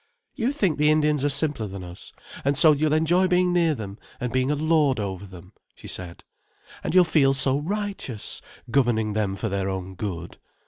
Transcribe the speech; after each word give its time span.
"You 0.33 0.51
think 0.51 0.79
the 0.79 0.89
Indians 0.89 1.23
are 1.23 1.29
simpler 1.29 1.67
than 1.67 1.83
us, 1.83 2.11
and 2.43 2.57
so 2.57 2.71
you'll 2.71 2.91
enjoy 2.91 3.27
being 3.27 3.53
near 3.53 3.75
them 3.75 3.99
and 4.19 4.33
being 4.33 4.49
a 4.49 4.55
lord 4.55 4.99
over 4.99 5.27
them," 5.27 5.53
she 5.75 5.87
said. 5.87 6.23
"And 6.83 6.95
you'll 6.95 7.03
feel 7.03 7.33
so 7.35 7.59
righteous, 7.59 8.41
governing 8.71 9.13
them 9.13 9.35
for 9.35 9.47
their 9.47 9.69
own 9.69 9.93
good. 9.93 10.39